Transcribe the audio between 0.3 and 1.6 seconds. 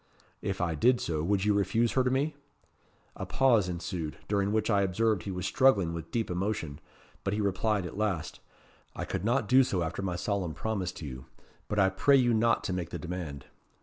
'If I did so, would you